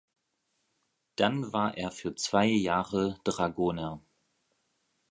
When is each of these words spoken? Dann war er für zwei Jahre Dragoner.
Dann 1.15 1.53
war 1.53 1.77
er 1.77 1.91
für 1.91 2.15
zwei 2.15 2.47
Jahre 2.47 3.19
Dragoner. 3.23 4.01